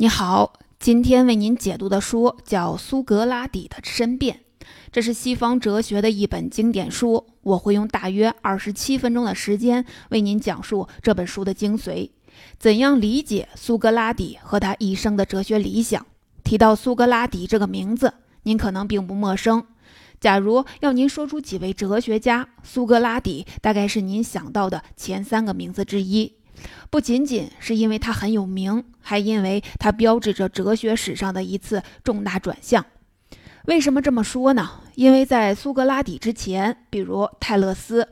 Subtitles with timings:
[0.00, 4.36] 你好，今天为您解读的书叫《苏格拉底的申辩》，
[4.90, 7.26] 这是西方哲学的一本经典书。
[7.42, 12.08] 我会用大约二十七分钟的时间为您讲述这本书的精髓，
[12.58, 16.06] 怎样理解苏格拉底和他一生的哲学理想。
[16.42, 18.14] 提到苏格拉底这个名字，
[18.44, 19.66] 您可能并不陌生。
[20.18, 26.36] 假如要您说出几位哲学家，苏格拉底大概是您想到的前三个名字之一。
[26.90, 32.84] 不仅仅是因为他很有名，还因为他标志着哲学史上的一次重大转向。
[33.66, 34.70] 为什么这么说呢？
[34.94, 38.08] 因为在苏格拉底之前，比如泰勒斯、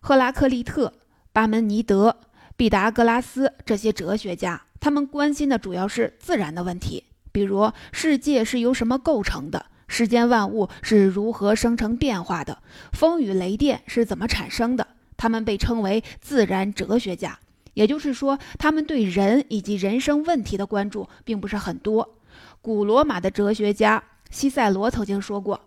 [0.00, 0.92] 赫拉克利特、
[1.32, 2.16] 巴门尼德、
[2.56, 12.58] 毕达哥拉斯这些哲学家，他们关心的主要是自然的问题，比如世界是由什么构成的，世间万物是如何生成变化的，
[12.92, 14.86] 风雨雷电是怎么产生的。
[15.16, 17.38] 他们被称为自然哲学家。
[17.74, 22.16] 也就是说，他们对人以及人生问题的关注并不是很多。
[22.62, 25.60] 古罗马的哲学家西塞罗曾经说过，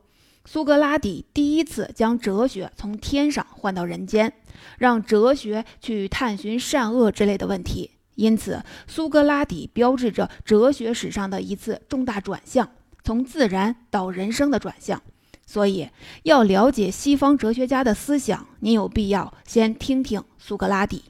[0.46, 4.34] 苏格拉底第一次将哲学从天上换到人间，
[4.78, 7.92] 让哲学去探寻善恶之类的问题。
[8.16, 12.68] 因此，苏格拉底标志着哲学史上的一次重大转向，
[13.04, 15.02] 从自然到人生的转向。
[15.46, 15.88] 所以，
[16.24, 21.04] 要了解西方哲学家的思想，您有必要先听听苏格拉底。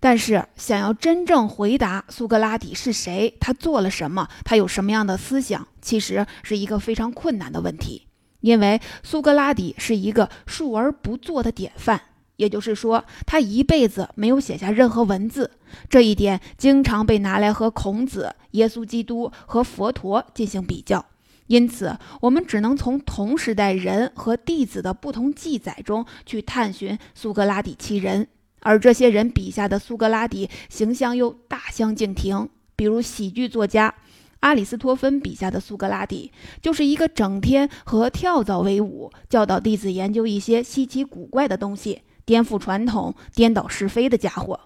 [0.00, 8.06] 但是，想要真正回答苏格拉底是谁，他做了什么，他有什么样的思想，其实是一个非常困难的问题。
[8.40, 12.00] 因为苏格拉底是一个述而不作的典范，
[12.36, 15.50] 也就是说，他一辈子没有写下任何文字。
[15.90, 21.04] 这一点经常被拿来和孔子、耶稣基督和佛陀进行比较。
[21.48, 28.28] 因此，我们只能从同时代人和弟子的不同记载中去探寻苏格拉底其人。
[28.60, 33.94] 而这些人笔下的苏格拉底形象又大相径庭，比如喜剧作家
[34.40, 44.60] 阿里斯托芬笔下的苏格拉底，就是一个整天和跳蚤为伍，教导弟子研究一些稀奇古怪的东西，颠覆传统、颠倒是非的家伙。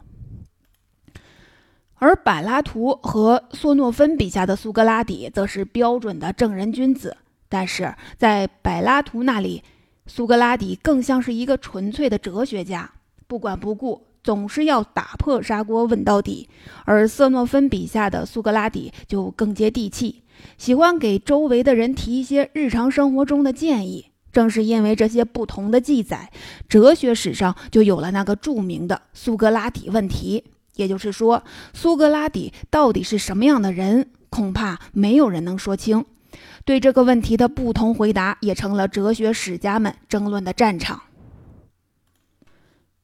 [1.96, 7.16] 而柏拉图和索诺芬笔下的苏格拉底，则是标准的正人君子，
[7.48, 9.62] 但是在柏拉图那里，
[10.06, 12.90] 苏格拉底更像是一个纯粹的哲学家。
[13.32, 16.50] 不管不顾，总是要打破砂锅问到底。
[16.84, 20.22] 而色诺芬笔下的苏格拉底就更接地气，
[20.58, 24.10] 喜欢给周围的人提一些日常生活中的建议。
[24.30, 26.30] 正是因为这些不同的记载，
[26.68, 30.44] 哲学史上就有了那个著名的苏格拉底问题。
[30.76, 36.04] 也就是说，苏格拉底到底是什么样的人，恐怕没有人能说清。
[36.66, 41.00] 对这个问题的不同回答，也成了哲学史家们争论的战场。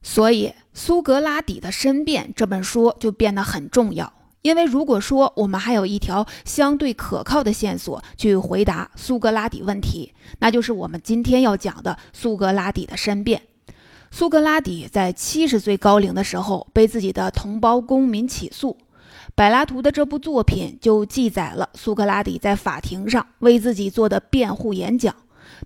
[0.01, 4.13] 所以，《苏格拉底的申辩》这本书就变得很重要。
[4.41, 13.41] 因为如果说我们还有一条相对可靠的线索去回答苏格拉底问题，那就是我们今天要讲的《苏格拉底的申辩》。
[14.11, 18.77] 苏格拉底在七十岁高龄的时候被自己的同胞公民起诉，
[19.35, 25.13] 柏拉图的这部作品就记载了苏格拉底在法庭上为自己做的辩护演讲。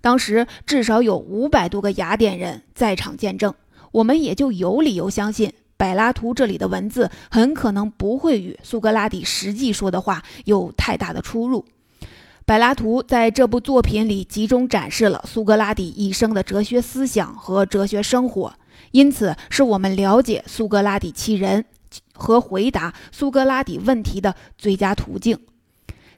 [0.02, 3.54] 当时至少有五百多个雅典人在场见证。
[3.94, 11.64] 我们也就有理由相信，柏拉图这里的文字很可能不会与苏格拉底实际说的话有太大的出入。
[12.44, 18.54] 柏拉图在这部作品里集中展示了苏格拉底一生的哲学思想和哲学生活，
[18.90, 21.64] 因此是我们了解苏格拉底其人
[22.12, 25.38] 和回答苏格拉底问题的最佳途径。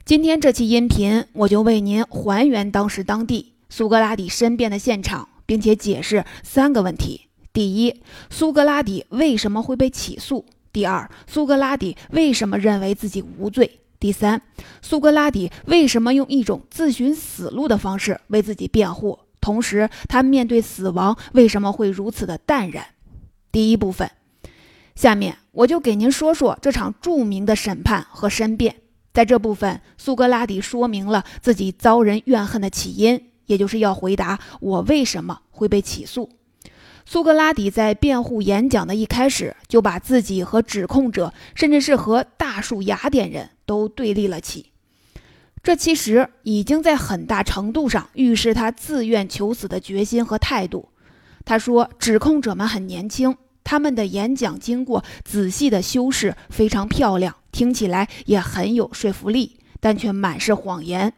[0.03, 7.26] 今天这期音频，我就为您还原当时当地苏格拉底申辩的现场，并且解释三个问题。
[7.57, 10.45] 第一，苏格拉底为什么会被起诉？
[10.71, 13.79] 第二，苏格拉底为什么认为自己无罪？
[13.99, 14.39] 第三，
[14.83, 19.17] 苏格拉底为什么用一种自寻死路的方式为自己辩护？
[19.41, 22.85] 同时，他面对死亡为什么会如此的淡然？
[23.51, 24.11] 第一部分，
[24.93, 28.75] 下面我就给您说说这场著名的审判和申辩。
[29.11, 36.29] 在这部分，苏格拉底说明了自己遭人怨恨的起因，也就是要回答我为什么会被起诉。
[37.09, 44.73] 苏格拉底在辩护演讲的一开始，就把自己和指控者，甚至是和大数雅典人都对立了起。
[45.63, 50.89] 这其实已经在很大程度上预示他自愿求死的决心和态度。
[51.45, 59.56] 他说，指控者们很年轻，他们的演讲经过仔细的修饰，非常漂亮，听起来也很有说服力。
[59.79, 61.13] 但却满是谎言，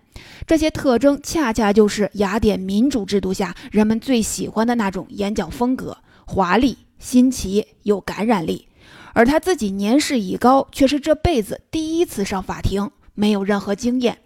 [0.45, 8.67] 这些特征恰恰就是雅典民主制度下人们最喜欢的那种演讲风格：华丽、新奇、有感染力。
[9.13, 14.17] 而他自己年事已高，却是这辈子第一次上法庭，没有任何经验，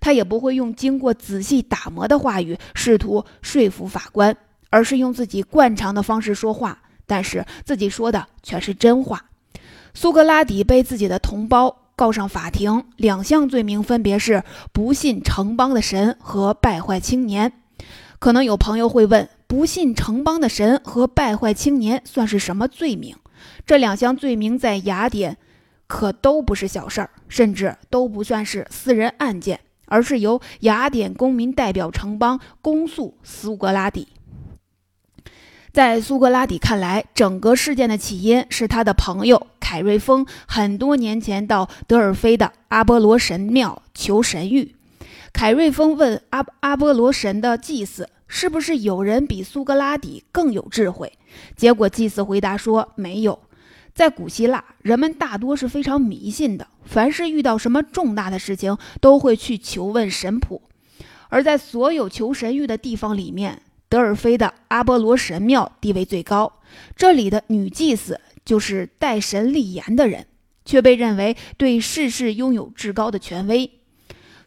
[0.00, 4.36] 他也不会用经过仔细打磨的话语试图说服法官，
[4.70, 9.24] 而是用自己惯常的方式说话，但是自己说的全是真话。
[9.94, 17.54] 苏格拉底被自己的同胞告上法庭，两项罪名分别是不信城邦的神和败坏青年。
[18.18, 23.16] 可能有朋友会问，不信城邦的神和败坏青年算是什么罪名？
[23.66, 25.38] 这两项罪名在雅典。
[25.88, 34.08] 可都不是小事儿，甚至都不算是私人案件，而是由雅典公民代表城邦公诉苏格拉底。
[35.76, 44.70] 在苏格拉底看来，整个事件的起因是他的朋友凯瑞峰很多年前到德尔菲的阿波罗神庙求神谕。
[45.34, 51.12] 凯瑞峰问阿阿波罗神的祭祀：“是不是有人比苏格拉底更有智慧？”
[51.54, 53.38] 结果祭祀回答说：“没有。”
[53.94, 60.62] 在古希腊，人们大多是非常迷信的，凡是遇到什么重大的事情，都会去求问神谱。
[61.28, 66.52] 而在所有求神谕的地方里面，德尔菲的阿波罗神庙地位最高。
[66.96, 70.26] 这里的女祭司就是代神立言的人，
[70.64, 73.70] 却被认为对世事拥有至高的权威。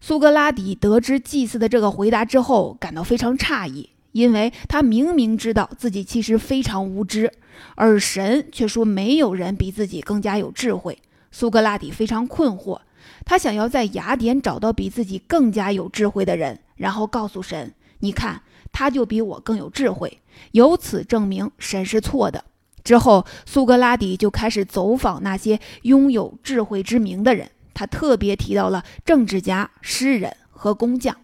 [0.01, 3.89] 苏格拉底得知祭司的这个回答之后，感到非常诧异。
[4.11, 7.31] 因为他明明知道自己其实非常无知，
[7.75, 10.97] 而神却说没有人比自己更加有智慧。
[11.31, 12.81] 苏格拉底非常困惑，
[13.23, 18.41] 他想要在雅典找到比自己更加有智慧的人，然后告诉神：“你看，
[18.71, 22.45] 他就比我更有智慧。”由此证明神是错的。
[22.83, 31.17] 之后，苏格拉底就开始走访那些拥有智慧之名的人，他特别提到了政治家、诗人和工匠。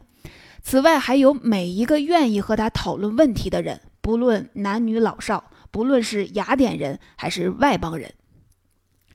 [0.62, 8.14] 此外，还有每一个愿意和他讨论问题的人，不论男女老少，不论是雅典人还是外邦人，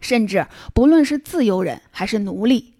[0.00, 2.74] 甚至不论是自由人还是奴隶。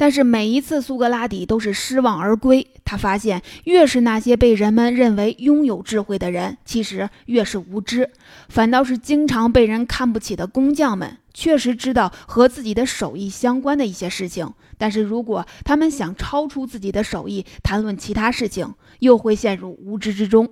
[0.00, 2.66] 但是每一次苏格拉底都是失望而归。
[2.86, 8.06] 他发现，越是那些被人们认为拥有智慧的人，其实越是无知；
[8.48, 14.50] 反倒是经常被人看不起的工匠们，确实知道和自己的手艺相关的一些事情。
[14.78, 20.48] 但是如果他们想超出自己的手艺，谈论其他事情，又会陷入无知之中。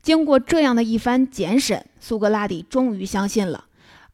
[0.00, 3.64] 经过这样的一番检审，苏格拉底终于相信了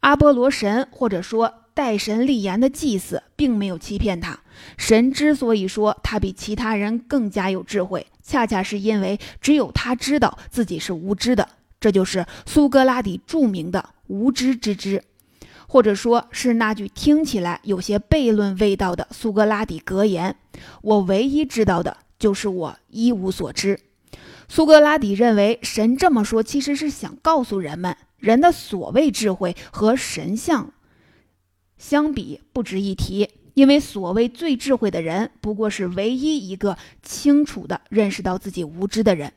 [0.00, 1.52] 阿波罗神，或者说。
[1.75, 4.38] 代神立言的祭司并没有欺骗他。
[4.79, 11.49] 神之所以说他比其他人更加有智慧，恰恰是因为只有他知道自己是无知的。
[11.81, 15.03] 这就是苏格拉底著名的“无知之知”，
[15.69, 20.37] 或者说是那句听起来有些悖论味道的苏格拉底格言
[20.81, 23.81] ：“我唯一知道的就是我一无所知。”
[24.49, 30.73] 苏格拉底认为，神这么说其实是想告诉人们，人的所谓智慧和神像。
[31.79, 39.32] 相比不值一提，因为所谓最智慧的人，不过是唯一一个清楚地认识到自己无知的人。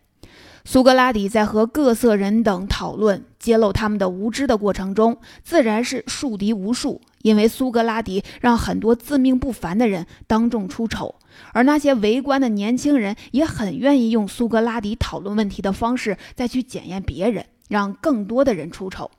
[0.66, 7.02] 苏格拉底在和各色人等讨论、揭露他们的无知的过程中，自然是树敌无数。
[7.24, 11.16] 因为苏格拉底让很多自命不凡的人当众出丑，
[11.52, 19.12] 而那些围观的年轻人也很愿意用苏格拉底讨论问题的方式再去检验别人，让更多的人出丑。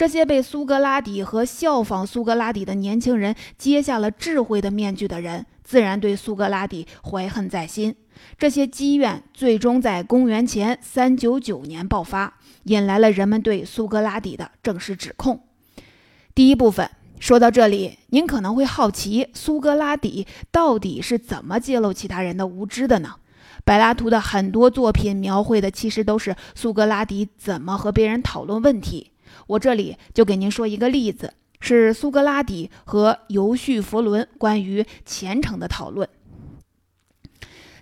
[0.00, 7.94] 这些被苏格拉底和效仿苏格拉底的年轻人揭下了智慧的面具的人，自然对苏格拉底怀恨在心。
[8.38, 15.38] 这些积怨最终在公元前三九九年爆发，引来了人们对苏格拉底的正式指控。
[16.34, 23.16] 第一部分说到这里，您可能会好奇，苏格拉底到底是怎么揭露其他人的无知的呢？
[23.66, 29.10] 柏拉图的很多作品描绘的其实都是苏格拉底怎么和别人讨论问题。
[29.50, 36.08] 我这里就给您说一个例子，是苏格拉底和尤绪佛伦关于虔诚的讨论。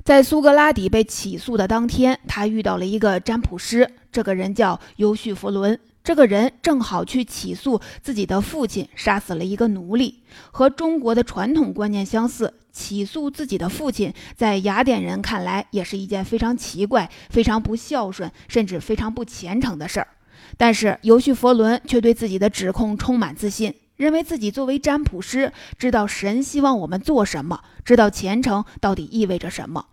[0.03, 5.79] 在苏格拉底被起诉的当天，他遇到了一个占卜师，这个人叫尤绪佛伦。
[6.03, 20.09] 这个人正好去起诉自己的父亲杀死了一个奴隶，和中国的传统观念相似，起诉自己的父亲，在雅典人看来也是一件非常奇怪、非常不孝顺，甚至非常不虔诚的事儿。
[20.57, 29.87] 但是尤绪佛伦却对自己的指控充满自信，认为自己作为占卜师，知道神希望我们做什么，知道虔诚到底意味着什么。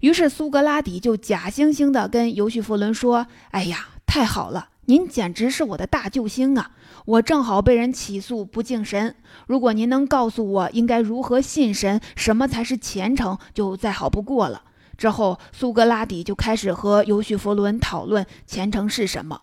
[0.00, 6.70] 于是苏格拉底就假惺惺地跟尤绪佛伦说：“哎呀，太好了，您简直是我的大救星啊！
[7.04, 9.14] 我正好被人起诉不敬神，
[9.46, 14.62] 如果您能告诉我应该如何信神，什么才是虔诚，就再好不过了。”
[14.96, 19.42] 之后，苏格拉底就开始和尤绪佛伦讨论虔诚是什么。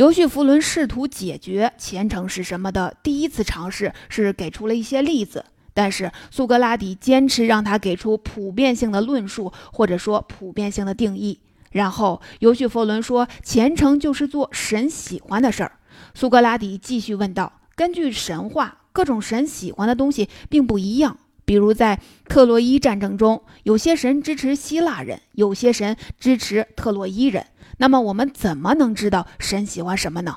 [0.00, 11.40] 尤绪弗伦试图解决虔诚是什么的第一次尝试是给出了一些例子，但是苏格拉底坚持让他给出普遍性的论述，或者说普遍性的定义。
[11.70, 15.72] 然后尤绪弗伦说：“虔诚就是做神喜欢的事儿。”
[16.16, 21.18] 苏格拉底继续问道：“根据神话，各种神喜欢的东西并不一样。
[21.44, 27.44] 比如在特洛伊战争中，有些神支持希腊人，有些神支持特洛伊人。
[27.80, 30.36] 那么我们怎么能知道神喜欢什么呢？”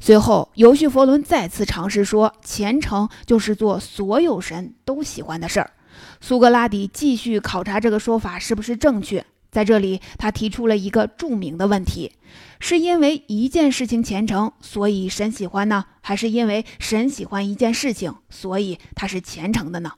[0.00, 5.72] 随后，尤绪佛伦再次尝试说：“虔诚就是做所有神都喜欢的事儿。”
[6.20, 9.26] 苏格拉底继续考察这个说法是不是正确。
[9.50, 12.12] 在这里，他提出了一个著名的问题：
[12.60, 15.84] 是因为一件事情虔诚，所以神喜欢呢？
[16.02, 19.92] 还是因为神喜欢一件事情，所以他是虔诚的呢？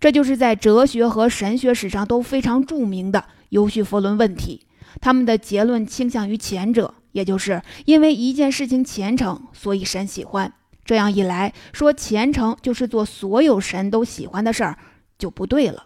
[0.00, 4.65] 这就是在哲学和神学史上都非常著名的尤绪佛伦问题。
[5.00, 10.52] 他们的结论倾向于前者，也就是因为一件事情虔诚，所以神喜欢。
[10.84, 14.78] 这样一来说，虔诚就是做所有神都喜欢的事儿，
[15.18, 15.84] 就不对了。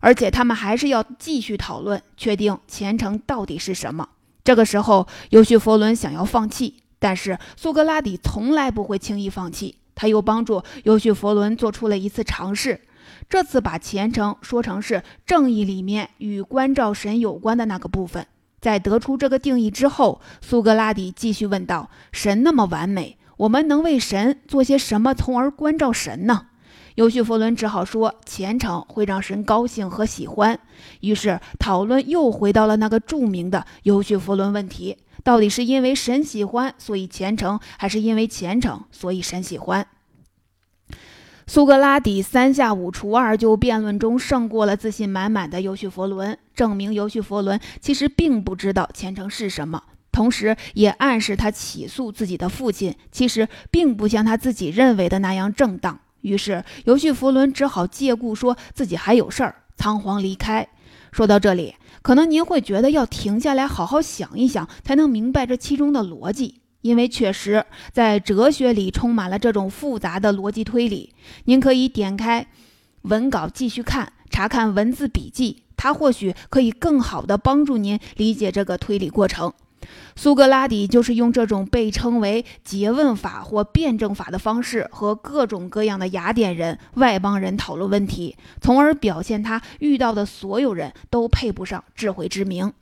[0.00, 4.08] 而且他们还是要继续讨论，确定虔诚到底是什么。
[4.44, 9.76] 这个时候，尤绪佛伦想要放弃，但是苏格拉底从来不会轻易放弃。
[9.94, 12.80] 他又帮助尤绪佛伦做出了一次尝试，
[13.28, 18.26] 这次把虔诚说成是正义里面与关照神有关的那个部分。
[18.62, 26.46] 在得出这个定义之后，苏格拉底继续问道：“神那么完美，我们能为神做些什么，从而关照神呢？”
[26.94, 30.60] 尤绪佛伦只好说：“虔诚会让神高兴和喜欢。”
[31.00, 39.84] 于是讨论又回到了那个著名的尤绪佛伦问题：到底是因为神喜欢，所以虔诚，还是因为虔诚，所以神喜欢？
[41.46, 49.82] 苏格拉底三下五除二就辩论中胜过了自信满满的尤绪佛伦，证明尤绪佛伦其实并不知道虔诚是什么，
[50.12, 55.98] 同时也暗示他起诉自己的父亲其实并不像他自己认为的那样正当。
[56.20, 60.68] 于是，尤绪佛伦只好借故说自己还有事儿，仓皇离开。
[61.10, 71.14] 说到这里，可能您会觉得要停下来好好想一想，才能明白这其中的逻辑，因为确实在哲学里充满了这种复杂的逻辑推理。
[71.46, 72.46] 您可以点开
[73.02, 79.52] 文稿继续看，查看文字笔记，它或许可以更好地帮助您理解这个推理过程。
[80.14, 92.72] 苏格拉底就是用这种被称为诘问法或辩证法的方式，和各种各样的雅典人、外邦人讨论问题，从而表现他遇到的所有人都配不上智慧之名。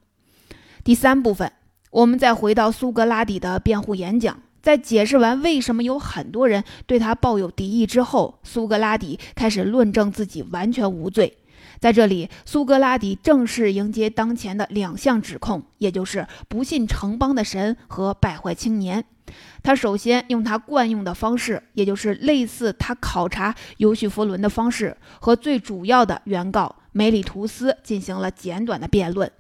[0.85, 1.50] 第三部分，
[1.91, 11.37] 我们再回到苏格拉底的辩护演讲，在解释完为什么有很多人对他抱有敌意之后，苏格拉底开始论证自己完全无罪。
[11.81, 19.05] 在这里，苏格拉底正式迎接当前的两项指控，也就是不信城邦的神和败坏青年。
[19.63, 29.31] 他首先用他惯用的方式，也就是类似他考察尤绪弗伦的方式，和最主要的原告梅里图斯进行了简短的辩论，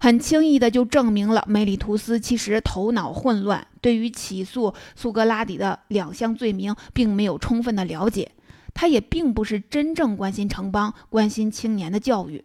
[0.00, 8.32] 很轻易的就证明了梅里图斯其实头脑混乱，对于起诉苏格拉底的两项罪名并没有充分的了解。
[8.74, 12.44] 他也并不是真正关心城邦、关心青年的教育。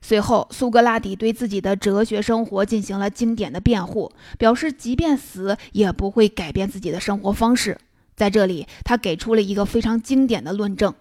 [0.00, 7.78] 随后，苏格拉底对自己的哲学生活进行了经典的辩护，表示即便死也不会改变自己的生活方式。
[8.14, 10.94] 在这里，他给出了一个非常经典的论证，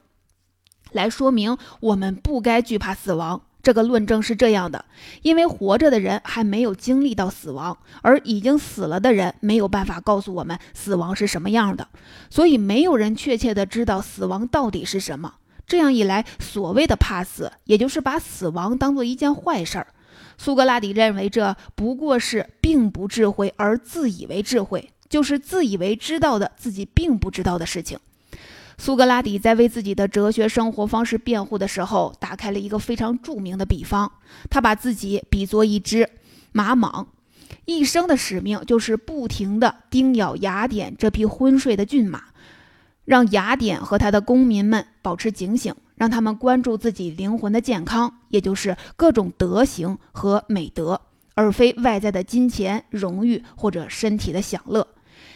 [0.91, 3.43] 来说明我们不该惧怕死亡。
[3.65, 4.85] 这个论证是这样的：
[5.23, 11.87] 因为活着的人还没有经历到死亡，而已经死了的人没有办法告诉我们死亡是什么样的，
[12.29, 15.33] 所以没有人确切的知道死亡到底是什么。
[15.65, 19.87] 这样一来，所谓的怕死，也就是把死亡当做一件坏事儿。
[20.37, 27.97] 苏格拉底认为，这不过是并不智慧而自以为智慧，就是自以为知道的自己并不知道的事情。
[28.77, 34.11] 苏格拉底在为自己的哲学生活方式辩护的时候，打开了一个非常著名的比方。
[34.49, 36.09] 他把自己比作一只
[36.51, 37.05] 马蟒，
[37.65, 42.23] 一生的使命就是不停地叮咬雅典这匹昏睡的骏马，
[43.05, 50.99] 让雅典和他的公民们保持警醒，让他们关注自己灵魂的健康，也就是各种德行和美德，
[51.33, 54.85] 而非外在的金钱、荣誉或者身体的享乐。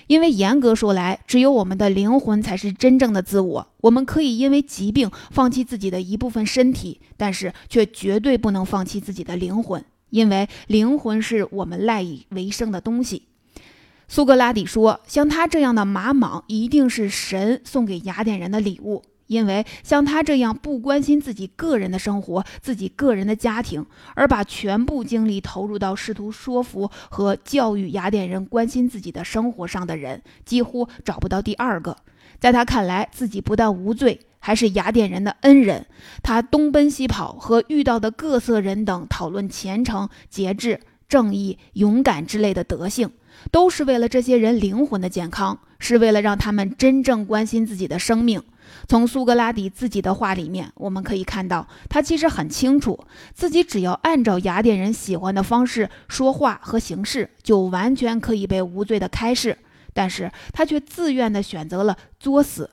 [0.09, 3.67] 因为严格说来，只有我们的灵魂才是真正的自我。
[3.81, 13.27] 我们可以因为疾病放弃自己的一部分身体，但是却绝对不能放弃自己的灵魂，因为灵魂是我们赖以为生的东西。
[14.07, 31.95] 苏格拉底说：“像他这样的马莽，一定是神送给雅典人的礼物。”因为像他这样不关心自己个人的生活、自己个人的家庭，而把全部精力投入到试图说服和教育雅典人关心自己的生活上的人，几乎找不到第二个。
[32.39, 35.85] 在他看来，自己不但无罪，还是雅典人的恩人。
[36.23, 43.11] 他东奔西跑，和遇到的各色人等讨论虔诚、节制、正义、勇敢之类的德性，
[43.51, 48.41] 都是为了这些人灵魂的健康，是为了让他们真正关心自己的生命。
[48.87, 52.99] 从苏格拉底自己的话里面，我们可以看到，他其实很清楚，
[53.33, 59.57] 自己只要按照雅典人喜欢的方式说话和行事，就完全可以被无罪的开释。
[59.93, 62.69] 但是他却自愿地选择了作死，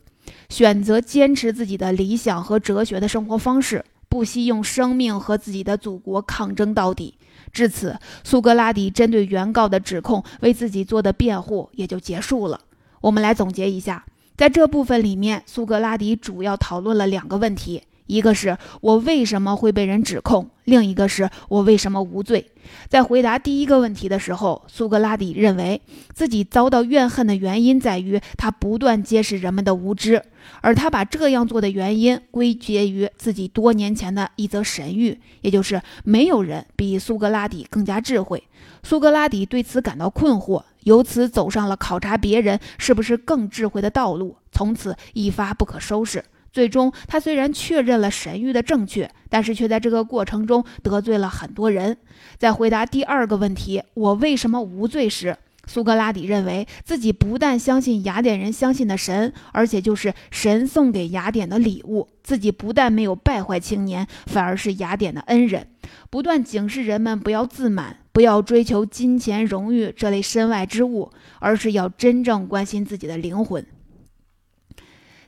[0.48, 7.14] 选择坚持自己的理想和哲学的生活方式，不惜用生命和自己的祖国抗争到底。
[7.52, 12.60] 至此，苏格拉底针对原告的指控为自己做的辩护也就结束了。
[13.00, 14.04] 我们来总结一下。
[14.36, 22.50] 在这部分里面，苏格拉底主要讨论了两个问题：一个是我为什么会被人指控，另一个是我为什么无罪。
[22.88, 25.80] 在回答第一个问题的时候，苏格拉底认为
[26.12, 30.22] 自己遭到怨恨的原因在于他不断揭示人们的无知，
[30.60, 38.42] 而他把这样做的原因归结于自己多年前的一则神谕，也就是没有人比苏格拉底更加智慧。
[38.82, 40.62] 苏格拉底对此感到困惑。
[40.84, 46.24] 由此走上了考察别人是不是更智慧的道路，从此一发不可收拾。
[46.52, 51.98] 最终，他虽然确认了神谕的正确，但是却在这个过程中得罪了很多人。
[52.38, 55.36] 在回答第二个问题“我为什么无罪”时，
[55.66, 62.08] 苏格拉底认为自己不但相信雅典人相信的神，而且就是神送给雅典的礼物。
[62.22, 65.68] 自己不但没有败坏青年，反而是雅典的恩人，
[66.08, 67.98] 不断警示人们不要自满。
[68.12, 73.66] 不要追求金钱、荣誉这类身外之物，而是要真正关心自己的灵魂。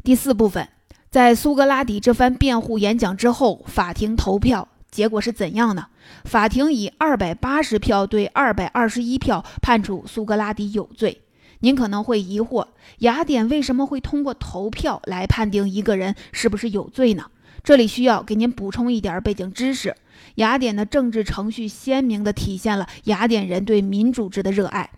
[0.02, 0.66] 第四部分，
[1.10, 5.86] 在苏格拉底这番辩护演讲之后，法庭投票结果是怎样呢？
[6.24, 11.22] 法庭以二百八十票对二百二十一票判处苏格拉底有罪。
[11.60, 12.66] 您可能会疑惑，
[12.98, 17.24] 雅典为什么会通过投票来判定一个人是不是有罪呢？
[17.64, 19.96] 这里需要给您补充一点背景知识。
[20.34, 24.90] 雅典的政治程序鲜明地体现了雅典人对民主制的热爱。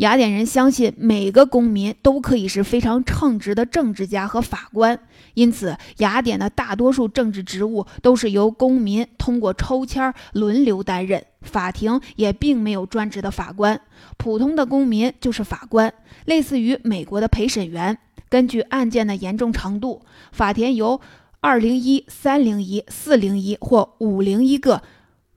[0.00, 4.98] 雅典人相信每个公民都可以是非常称职的政治家和法官，
[5.34, 11.22] 因此雅典的大多数政治职务都是由公民通过抽签轮流担任。
[11.42, 13.78] 法庭也并没有专职的法官，
[14.16, 15.92] 普通的公民就是法官，
[16.24, 17.98] 类似于美国的陪审员。
[18.30, 21.00] 根据案件的严重程度，法庭由。
[21.42, 24.82] 二零一、三零一、四零一或五零一个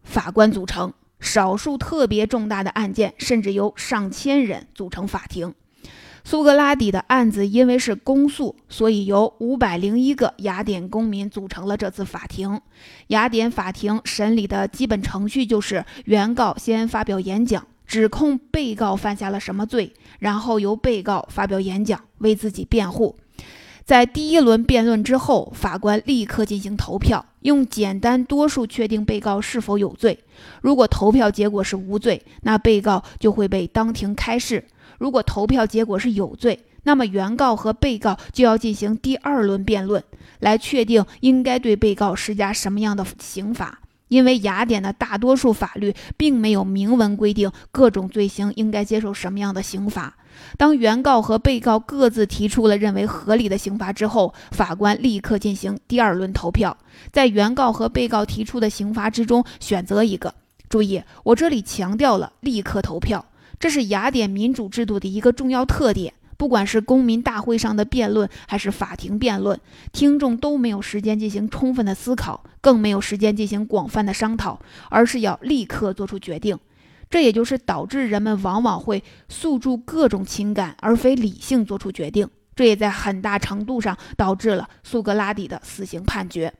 [0.03, 0.91] 法官组成，
[1.23, 5.55] 少数特别重大的案件甚至由上千人组成法庭。
[6.25, 12.61] 苏格拉底的案子因为是公诉，所以由五百零一个雅典公民组成了这次法庭。
[13.07, 23.17] 雅典法庭审理的基本程序就是：原告先发表演讲，指控被告犯下了什么罪，然后由被告发表演讲，为自己辩护。
[23.85, 30.17] 在第一轮辩论之后，法官立刻进行投票，用简单多数确定被告是否有罪。
[30.61, 34.61] 如果投票结果是无罪，那被告就会被当庭开释；
[34.97, 40.01] 如果投票结果是有罪，那么原告和被告就要进行第二轮辩论，
[40.39, 43.79] 来确定应该对被告施加什么样的刑罚。
[44.07, 50.15] 因为雅典的大多数法律并没有明文规定各种罪行应该接受什么样的刑罚。
[50.57, 56.77] 当原告和被告各自提出了认为合理的刑罚之后，法官立刻进行第二轮投票，
[57.11, 60.33] 在原告和被告提出的刑罚之中选择一个。
[60.69, 63.25] 注意，我这里强调了立刻投票，
[63.59, 66.13] 这是雅典民主制度的一个重要特点。
[66.35, 69.57] 不管是公民大会上的辩论，还是法庭辩论，
[69.93, 76.57] 听众都没有时间进行充分的思考，更没有时间进行广泛的商讨，而是要立刻做出决定。
[77.13, 82.27] 这也就是导致人们往往会诉诸各种情感，而非理性做出决定。
[82.55, 86.51] 这也在很大程度上导致了苏格拉底的死刑判决。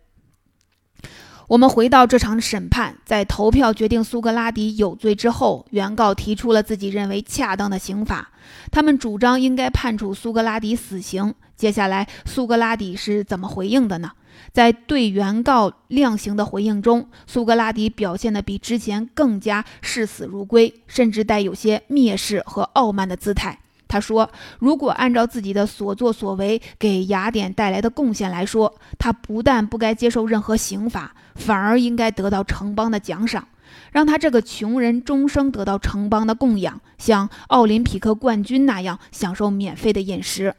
[1.47, 8.29] 我们回到这场审判，在投票决定苏格拉底有罪之后，原告提出了自己认为恰当的刑罚，
[8.71, 11.33] 他们主张应该判处苏格拉底死刑。
[11.55, 14.11] 接下来，苏格拉底是怎么回应的呢？
[14.51, 23.59] 在对原告量刑的回应中，苏格拉底表现得比之前更加视死如归，甚至带有些蔑视和傲慢的姿态。
[23.87, 33.47] 他说：“如果按照自己的所作所为给雅典带来的贡献来说，他不但不该接受任何刑罚，反而应该得到城邦的奖赏，
[33.91, 40.55] 让他这个穷人终生得到城邦的供养，像奥林匹克冠军那样享受免费的饮食。”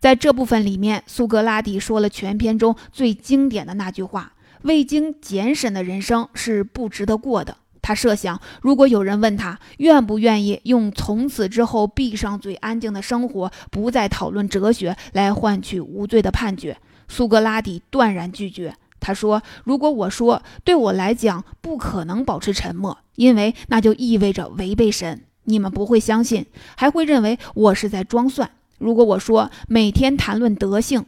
[0.00, 18.76] 在这部分里面，苏格拉底说了全篇中最经典的那句话：“未经检审的人生是不值得过的。”他设想，如果有人问他愿不愿意用从此之后闭上嘴、安静的生活，不再讨论哲学，来换取无罪的判决，苏格拉底断然拒绝。
[19.00, 26.46] 他说：“如果我说对我来讲不可能保持沉默，因为那就意味着违背神，你们不会相信，
[26.76, 28.48] 还会认为我是在装蒜。
[28.82, 31.06] 如果我说每天谈论德性，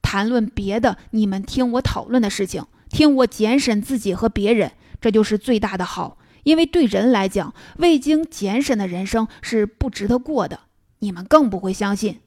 [0.00, 4.70] 谈论别的，你们听我讨论的事情，听我检审自己和别人，
[5.00, 6.18] 这就是最大的好。
[6.44, 10.60] 因为对人来讲，未经检审的人生是不值得过的。
[11.00, 12.20] 你们更不会相信。”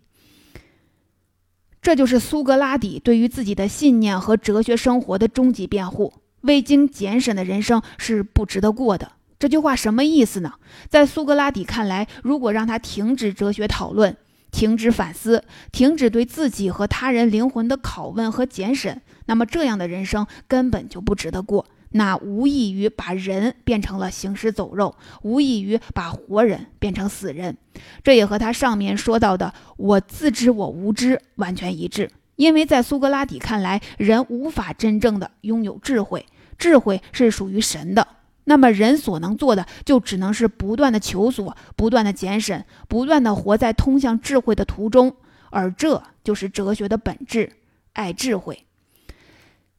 [1.81, 6.13] 这就是苏格拉底对于自己的信念和哲学生活的终极辩护。
[6.41, 9.13] 未经检审的人生是不值得过的。
[9.39, 10.55] 这句话什么意思呢？
[10.89, 14.17] 在苏格拉底看来，如果让他停止哲学讨论，
[14.51, 21.65] 停止反思，停止对自己和他人灵魂的拷问和检审，那么这样的人生根本就不值得过。
[21.91, 27.57] 那无异于把人变成了行尸走肉，无异于把活人变成死人。
[28.03, 32.11] 这也和他上面说到的“我自知我无知”完全一致。
[32.35, 36.25] 因为在苏格拉底看来，人无法真正的拥有智慧，
[36.59, 38.07] 智慧是属于神的。
[38.49, 45.15] 那么人所能做的，就只能是不断的求索，不断的检审，不断的活在通向智慧的途中。
[45.51, 47.53] 而这就是哲学的本质——
[47.93, 48.65] 爱智慧。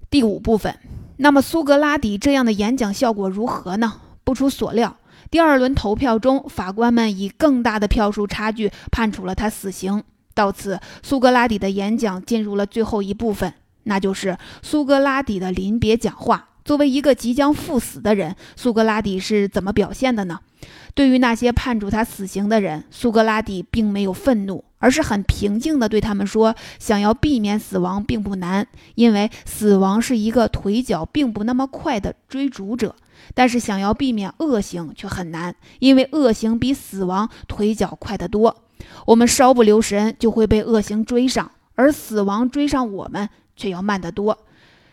[0.08, 0.78] 第五部分。
[1.16, 4.00] 那么苏格拉底这样的演讲效果如何呢？
[4.22, 4.96] 不出所料，
[5.32, 10.04] 第二轮投票中，法官们以更大的票数差距判处了他死刑。
[10.32, 13.52] 到此，苏格拉底的演讲进入了最后一部分，
[13.82, 16.49] 那就是苏格拉底的临别讲话。
[16.70, 20.38] 作为一个即将赴死的人，苏格拉底是怎么表现的呢？
[20.94, 32.90] 对于那些判处他死刑的人，苏格拉底并没有愤怒，而是很平静地对他们说：“想要避免死亡并不难，因为死亡是一个腿脚并不那么快的追逐者；
[33.34, 38.54] 但是想要避免恶行却很难，因为恶行比死亡腿脚快得多。
[39.06, 44.38] 我们稍不留神就会被恶行追上，而死亡追上我们却要慢得多。”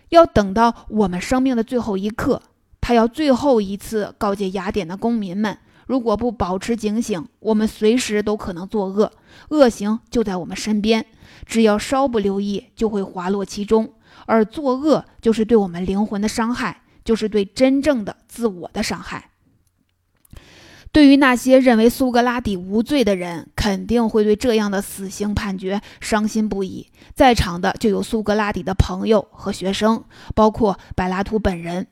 [0.10, 2.42] 要等到我们生命的最后一刻，
[2.80, 9.12] 他要最后一次告诫雅典的公民们：如果不保持警醒，我们随时都可能作恶，
[9.50, 11.06] 恶行就在我们身边，
[11.46, 13.94] 只要稍不留意，就会滑落其中。
[14.26, 19.32] 而作恶就是对我们灵魂的伤害，就是对真正的自我的伤害。
[20.92, 26.88] 对于那些认为苏格拉底无罪的人，肯定会对这样的死刑判决伤心不已。
[27.14, 31.88] 在场的就有苏格拉底的朋友和学生，包括柏拉图本人。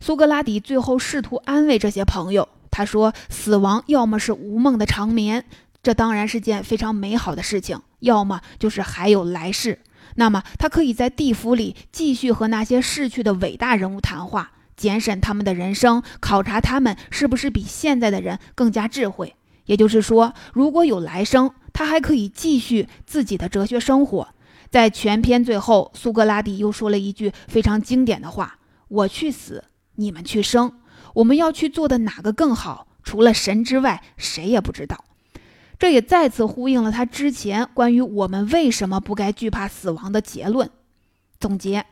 [0.00, 5.44] 苏格拉底最后试图安慰这些朋友，他说：“死亡要么是无梦的长眠，
[5.82, 9.80] 这当然是件非常美好的事情；要么就是还有来世。
[10.16, 19.34] 那么他可以在地府里继续和那些逝去的伟大人物谈话。”检审他们的人生，考察他们是不是比现在的人更加智慧。
[19.66, 24.28] 也就是说，如果有来生，他还可以继续自己的哲学生活。
[24.70, 29.64] 在全篇最后，苏格拉底又说了一句非常经典的话：“我去死，
[29.96, 30.72] 你们去生。
[31.14, 32.86] 我们要去做的哪个更好？
[33.02, 35.04] 除了神之外，谁也不知道。”
[35.78, 40.70] 这也再次呼应了他之前关于我们为什么不该惧怕死亡的结论。
[41.38, 41.84] 总结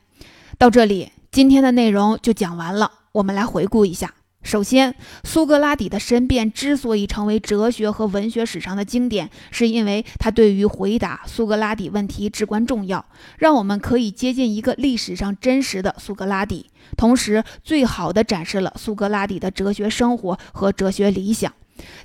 [0.57, 1.13] 到这里。
[1.37, 4.15] 今天的内容就讲完了，我们来回顾一下。
[4.43, 13.05] 首先，苏格拉底的申辩之所以成为哲学和文学史上的经典，是因为它对于回答苏格拉底问题至关重要，
[13.37, 21.53] 让我们可以接近一个历史上真实的苏格拉底，同时最好的展示了苏格拉底的哲学生活和哲学理想。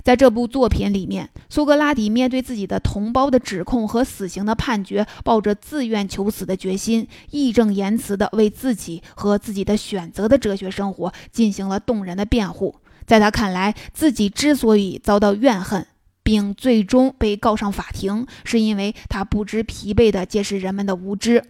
[0.02, 12.76] 在这部作品里面，苏格拉底面对自己的同胞的指控和死刑的判决，抱着自愿求死的决心，义正言辞地为自己和自己的选择的哲学生活进行了动人的辩护。
[13.04, 15.86] 在他看来，自己之所以遭到怨恨，
[16.22, 21.42] 并最终被告上法庭，是因为他不知疲惫地揭示人们的无知。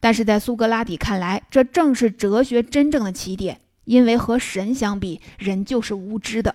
[0.00, 6.54] 但是在苏格拉底看来，这正是哲学真正的起点，因为和神相比，人就是无知的。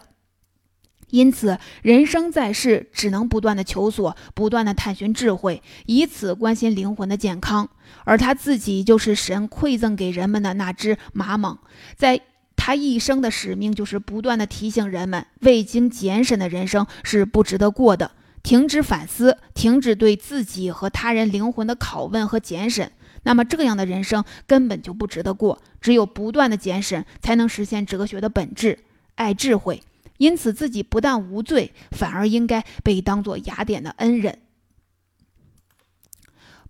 [1.11, 7.69] 因此，人生在世，只能不断的求索，不断的探寻智慧，以此关心灵魂的健康。
[8.03, 11.57] 而他自己就是神馈赠给人们的那只马蟒，
[11.95, 12.21] 在
[12.55, 18.11] 他一生的使命就是不断的提醒人们，未经检审的人生是不值得过的。
[18.41, 22.91] 停止反思，停止对自己和他人灵魂的拷问和检审，
[23.23, 25.61] 那么这样的人生根本就不值得过。
[25.81, 28.79] 只有不断的检审，才能实现哲学的本质，
[29.15, 29.81] 爱智慧。
[30.17, 34.39] 因此，自己不但无罪，反而应该被当作雅典的恩人。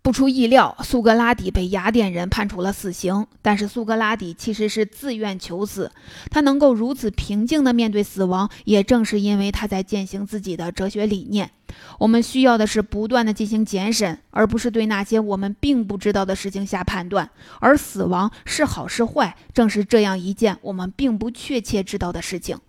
[0.01, 3.25] 不出意料，苏格拉底被雅典人判处了死刑。
[3.41, 5.91] 但是苏格拉底其实是自愿求死，
[6.29, 11.49] 他能够如此平静地面对死亡，也正是因为他在践行自己的哲学理念。
[11.97, 17.27] 我们需要的是不断地进行检审，而不是对那些我们并不知道的事情下判断。
[17.59, 22.59] 而死亡是好是坏，正是这样一件我们并不确切知道的事情。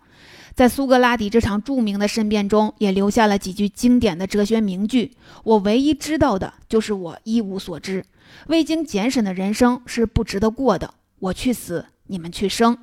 [0.57, 5.11] 在苏格拉底这场著名的申辩中，也留下了几句经典的哲学名句。
[5.43, 8.03] 我唯一知道的就是我一无所知。
[8.47, 10.95] 未经检审的人生是不值得过的。
[11.19, 12.75] 我去死，你们去生。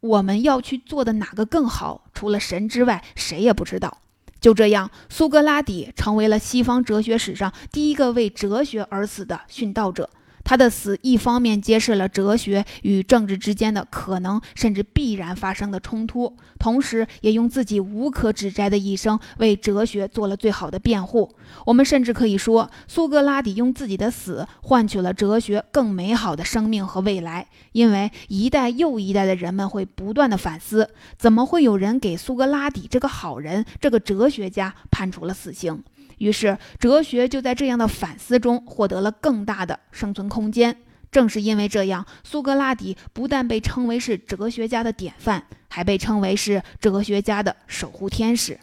[0.00, 2.06] 我们要去做的哪个更好？
[2.12, 3.98] 除了神之外，谁也不知道。
[4.40, 10.10] 就这样，苏格拉底成为了西方哲学史上第一个为哲学而死的殉道者。
[10.52, 21.34] 他的死一方面揭示了哲学与政治之间的可能甚至必然发生的冲突，同时也用自己无可指摘的一生为哲学做了最好的辩护。
[21.64, 27.48] 我们甚至可以说，苏格拉底用自己的死换取了哲学更美好的生命和未来。
[27.72, 35.82] 因为一代又一代的人们会不断的反思：怎么会有人给苏格拉底这个好人、这个哲学家判处了死刑？
[36.18, 40.76] 于是，哲学就在这样的反思中获得了更大的生存空间。
[41.10, 48.58] 正是因为这样，苏格拉底不但被称为是哲学家的典范，还被称为是哲学家的守护天使。